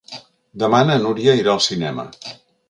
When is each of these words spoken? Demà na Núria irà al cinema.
Demà 0.63 0.79
na 0.87 0.95
Núria 1.03 1.35
irà 1.43 1.55
al 1.55 1.63
cinema. 1.67 2.07